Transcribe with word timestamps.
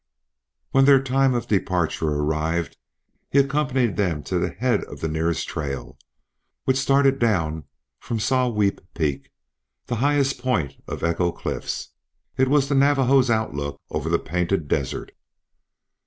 When 0.71 0.85
their 0.85 0.99
time 1.03 1.35
of 1.35 1.45
departure 1.47 2.09
arrived 2.09 2.75
he 3.29 3.37
accompanied 3.37 3.97
them 3.97 4.23
to 4.23 4.39
the 4.39 4.49
head 4.49 4.83
of 4.85 4.99
the 4.99 5.07
nearest 5.07 5.47
trail, 5.47 5.99
which 6.63 6.77
started 6.79 7.19
down 7.19 7.65
from 7.99 8.17
Saweep 8.17 8.79
Peak, 8.95 9.29
the 9.85 9.97
highest 9.97 10.39
point 10.41 10.73
of 10.87 11.03
Echo 11.03 11.31
Cliffs. 11.31 11.89
It 12.35 12.47
was 12.47 12.67
the 12.67 12.73
Navajos' 12.73 13.29
outlook 13.29 13.79
over 13.91 14.09
the 14.09 14.17
Painted 14.17 14.67
Desert. 14.67 15.11